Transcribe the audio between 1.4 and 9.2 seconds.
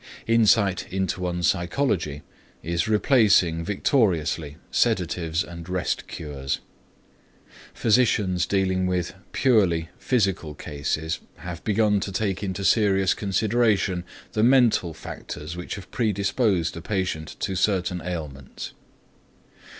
psychology is replacing victoriously sedatives and rest cures. Physicians dealing with